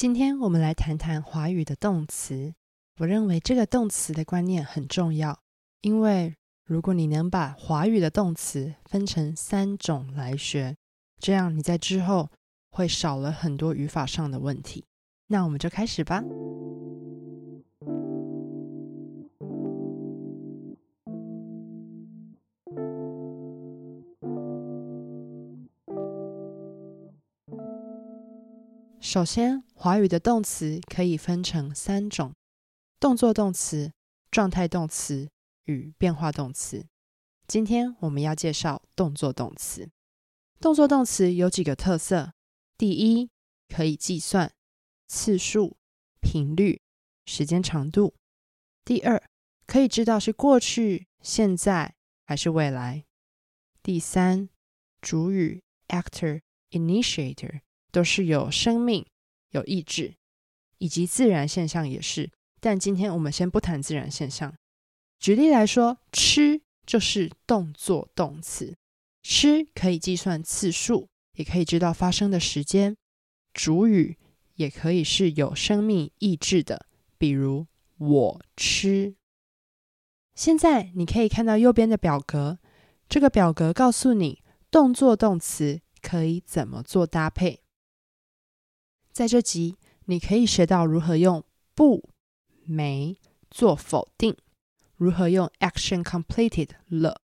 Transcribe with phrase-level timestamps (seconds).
[0.00, 2.54] 今天我们来谈谈华语的动词。
[3.00, 5.38] 我认为这个动词的观念很重要，
[5.82, 6.34] 因为
[6.64, 10.74] 如果你能把华语的动词分成三种来学，
[11.18, 12.30] 这样你在之后
[12.70, 14.86] 会少了很多语法上的问题。
[15.26, 16.24] 那我们就开始吧。
[29.00, 32.34] 首先，华语的动词可以分成三种：
[33.00, 33.94] 动作动词、
[34.30, 35.30] 状态动词
[35.64, 36.86] 与变化动词。
[37.48, 39.88] 今天我们要介绍动作动词。
[40.60, 42.34] 动作动词有几个特色：
[42.76, 43.30] 第一，
[43.74, 44.52] 可以计算
[45.08, 45.78] 次数、
[46.20, 46.82] 频率、
[47.24, 48.12] 时间长度；
[48.84, 49.22] 第二，
[49.66, 51.94] 可以知道是过去、现在
[52.26, 53.04] 还是未来；
[53.82, 54.50] 第三，
[55.00, 57.62] 主语 actor、initiator。
[57.90, 59.06] 都是有生命、
[59.50, 60.14] 有意志，
[60.78, 62.30] 以及自然现象也是。
[62.60, 64.54] 但今天我们先不谈自然现象。
[65.18, 68.76] 举例来说，吃就是动作动词，
[69.22, 72.96] 吃可以计算次数，也可以知道发生的时间。
[73.52, 74.16] 主语
[74.54, 76.86] 也可以是有生命意志的，
[77.18, 77.66] 比如
[77.98, 79.14] 我吃。
[80.34, 82.58] 现在你可以看到右边的表格，
[83.08, 87.62] 这个表格告诉你动作动词可以怎么做搭配。
[89.12, 91.44] 在这集，你可以学到如何用
[91.74, 92.08] 不、
[92.64, 93.18] 没
[93.50, 94.36] 做否定，
[94.96, 97.20] 如何用 action completed 了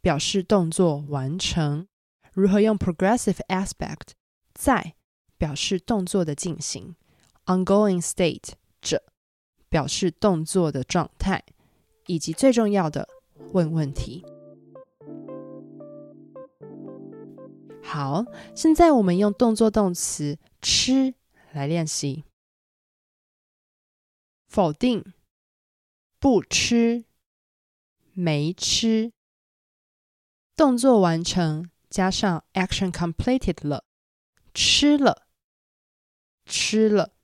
[0.00, 1.86] 表示动作完成，
[2.34, 4.10] 如何用 progressive aspect
[4.52, 4.94] 在
[5.38, 6.96] 表示动作的进行
[7.46, 8.50] ，ongoing state
[8.82, 9.02] 着
[9.68, 11.44] 表示动作的状态，
[12.06, 13.08] 以及最重要的
[13.52, 14.26] 问问题。
[17.82, 21.14] 好，现在我们用动作动词吃。
[21.52, 22.24] 来练习。
[24.46, 25.12] 否定，
[26.18, 27.04] 不吃，
[28.12, 29.12] 没吃。
[30.56, 33.84] 动作完成加上 action completed 了，
[34.52, 35.26] 吃了，
[36.44, 37.14] 吃了。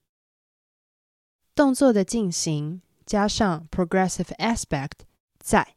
[1.54, 5.00] 动作的进行加上 progressive aspect
[5.38, 5.76] 在，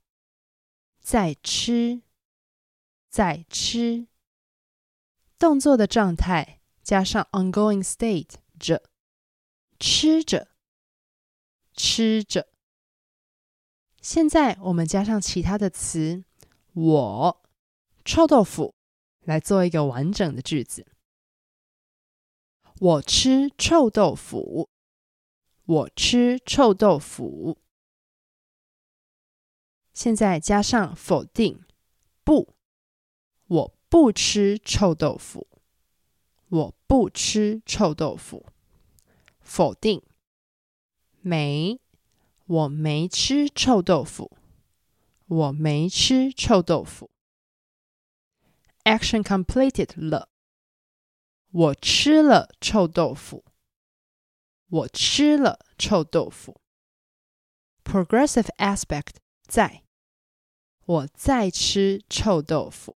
[0.99, 2.01] 在吃，
[3.09, 4.07] 在吃。
[5.37, 6.57] 动作的状态。
[6.81, 8.83] 加上 ongoing state 着，
[9.79, 10.49] 吃着，
[11.73, 12.47] 吃着。
[14.01, 16.23] 现在我们加上其他的词，
[16.73, 17.41] 我
[18.05, 18.75] 臭豆腐，
[19.21, 20.85] 来做一个完整的句子。
[22.79, 24.69] 我吃臭豆腐，
[25.65, 27.57] 我吃臭豆腐。
[29.93, 31.65] 现在加上否定，
[32.23, 32.55] 不，
[33.47, 35.48] 我不吃臭豆腐。
[36.49, 38.45] 我不吃臭豆腐。
[39.39, 40.03] 否定，
[41.21, 41.79] 没，
[42.45, 44.37] 我没吃臭豆腐。
[45.25, 47.11] 我没吃臭豆腐。
[48.83, 50.29] Action completed 了，
[51.51, 53.45] 我吃了臭豆腐。
[54.67, 56.59] 我吃了臭豆腐。
[57.83, 59.15] Progressive aspect
[59.47, 59.83] 在，
[60.85, 62.97] 我在吃臭豆腐。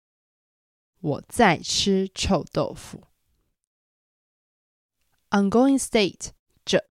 [1.00, 3.03] 我在吃臭豆腐。
[5.31, 6.31] Ongoing state
[6.66, 6.84] 着，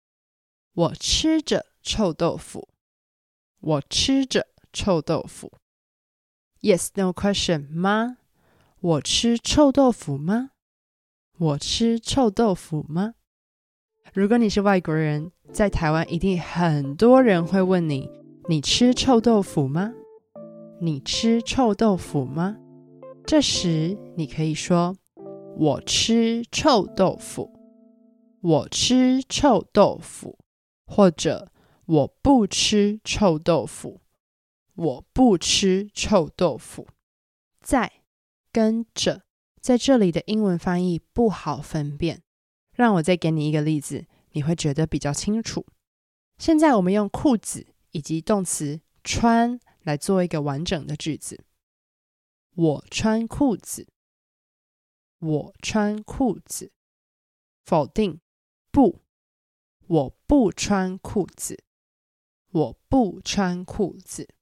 [0.73, 2.69] 我吃着臭豆腐。
[3.59, 5.51] 我吃着臭豆腐。
[6.61, 8.19] Yes, no question 吗？
[8.79, 10.51] 我吃臭豆腐吗？
[11.37, 13.15] 我吃臭豆腐吗？
[14.13, 18.09] 如果你是外国人，在台湾一定很多人会问你：
[18.47, 19.91] 你吃臭豆腐吗？
[20.79, 22.55] 你吃臭豆腐吗？
[23.25, 24.95] 这时你可以说：
[25.57, 27.58] 我吃臭豆腐。
[28.41, 30.39] 我吃臭豆腐，
[30.85, 31.51] 或者
[31.85, 34.01] 我不吃臭豆腐。
[34.75, 36.87] 我不吃臭豆腐。
[37.59, 38.01] 在
[38.53, 39.23] 跟着
[39.59, 42.23] 在这里的英文翻译不好分辨，
[42.73, 45.65] 让我再给你一个例子，你会觉得比较清楚。
[46.37, 51.43] 现在我们用裤子以及动词穿来做一个完整的句子。
[52.55, 53.85] 我穿裤子。
[55.19, 56.71] 我穿裤子。
[57.65, 58.21] 否定。
[58.79, 59.01] 不，
[59.87, 61.65] 我不穿裤子。
[62.47, 64.33] 我不穿裤子。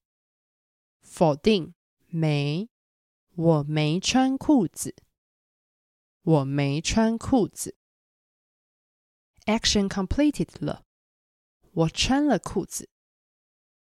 [1.01, 1.73] 否定，
[2.05, 2.69] 没，
[3.33, 4.95] 我没穿裤子。
[6.21, 7.75] 我没穿裤子。
[9.45, 10.85] Action completed 了，
[11.71, 12.91] 我穿了裤子。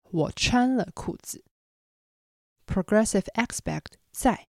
[0.03, 1.43] 我穿了裤子。
[2.65, 4.47] Progressive aspect 在，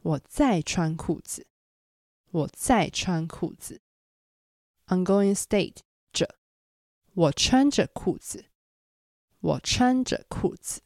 [0.00, 1.48] 我在穿裤子。
[2.30, 3.80] 我在穿裤子。
[4.88, 5.78] Ongoing state
[6.12, 6.36] 着，
[7.14, 8.46] 我穿着裤子。
[9.40, 10.80] 我穿着裤子。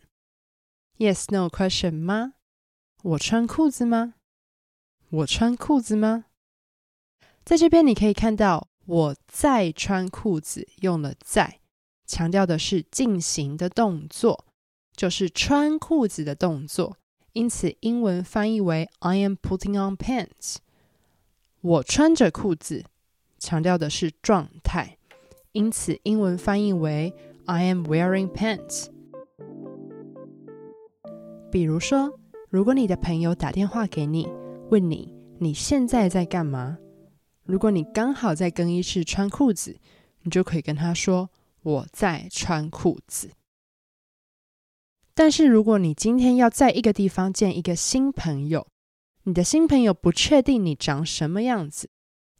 [0.96, 2.34] Yes/No question 吗？
[3.02, 4.14] 我穿裤子吗？
[5.10, 6.24] 我穿裤子吗？
[7.44, 11.60] 在这边你可以看到我在穿裤子用了在，
[12.04, 14.46] 强调的是进行的动作，
[14.96, 16.98] 就是穿裤子的动作。
[17.34, 20.56] 因此英文翻译为 I am putting on pants。
[21.60, 22.84] 我穿着裤子，
[23.38, 24.98] 强调的是状态。
[25.52, 27.12] 因此英文翻译为
[27.46, 28.88] I am wearing pants。
[31.50, 32.20] 比如说，
[32.50, 34.28] 如果你的朋友打电话给你，
[34.70, 36.78] 问你你现在在干嘛？
[37.44, 39.78] 如果你刚好在更衣室穿裤子，
[40.22, 41.30] 你就可以跟他说
[41.62, 43.30] 我在穿裤子。
[45.14, 48.66] 但是如果你今天要在一个地方见一个新朋友，
[49.22, 51.88] 你的新朋友不确定你长什么样子，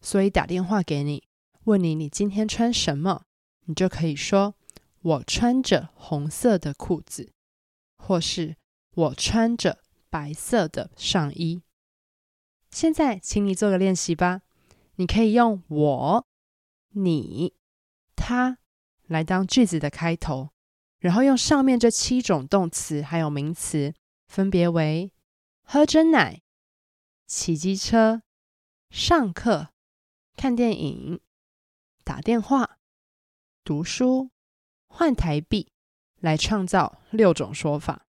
[0.00, 1.24] 所以打电话给你，
[1.64, 3.24] 问你你今天穿什么，
[3.66, 4.54] 你就可以说。
[5.00, 7.32] 我穿着红色的裤子，
[7.96, 8.56] 或是
[8.94, 9.78] 我穿着
[10.10, 11.62] 白色的上衣。
[12.72, 14.42] 现在，请你做个练习吧。
[14.96, 16.26] 你可以用我、
[16.90, 17.54] 你、
[18.16, 18.58] 他
[19.06, 20.50] 来当句子的开头，
[20.98, 23.94] 然后用上面这七种动词还有名词，
[24.26, 25.12] 分别为
[25.62, 26.42] 喝珍奶、
[27.24, 28.22] 骑机车、
[28.90, 29.68] 上课、
[30.38, 31.18] 看电影、
[32.04, 32.78] 打电话、
[33.64, 34.30] 读书。
[34.90, 35.68] 换台币
[36.20, 38.06] 来创造六种说法。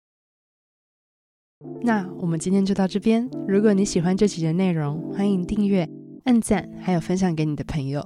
[1.84, 3.30] 那我们今天就到这边。
[3.48, 5.88] 如果你喜欢这集的内容，欢迎订阅、
[6.26, 8.06] 按赞，还有分享给你的朋友。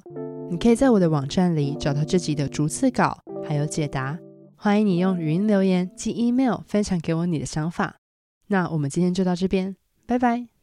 [0.51, 4.19] 你可以在我的网站里找到这集的逐字稿，还有解答。
[4.55, 7.95] 欢迎你用语音留言、寄 email 分享给我你的想法。
[8.47, 9.75] 那我们今天就到这边，
[10.05, 10.58] 拜拜。